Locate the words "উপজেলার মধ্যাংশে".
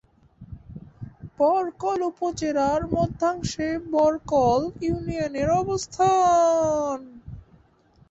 2.11-3.67